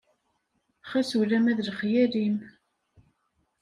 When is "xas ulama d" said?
0.89-1.59